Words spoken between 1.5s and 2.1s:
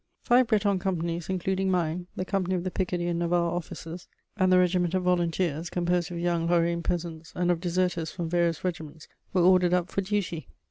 mine,